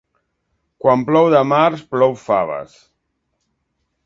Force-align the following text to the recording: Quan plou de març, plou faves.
Quan 0.85 1.03
plou 1.09 1.29
de 1.33 1.43
març, 1.51 1.83
plou 1.93 2.17
faves. 2.23 2.75